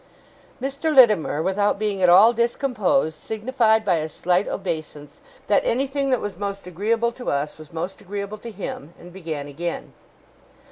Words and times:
Mr. 0.59 0.91
Littimer, 0.91 1.43
without 1.43 1.77
being 1.77 2.01
at 2.01 2.09
all 2.09 2.33
discomposed, 2.33 3.15
signified 3.19 3.85
by 3.85 3.97
a 3.97 4.09
slight 4.09 4.47
obeisance, 4.47 5.21
that 5.45 5.61
anything 5.63 6.09
that 6.09 6.19
was 6.19 6.37
most 6.37 6.65
agreeable 6.65 7.11
to 7.11 7.29
us 7.29 7.59
was 7.59 7.71
most 7.71 8.01
agreeable 8.01 8.39
to 8.39 8.49
him; 8.49 8.95
and 8.99 9.13
began 9.13 9.47
again. 9.47 9.93